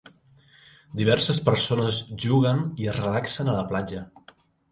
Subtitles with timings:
[1.01, 4.05] Diverses persones juguen i es relaxen a la platja.